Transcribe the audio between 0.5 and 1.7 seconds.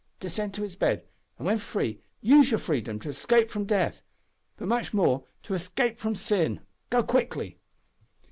to its bed, and, when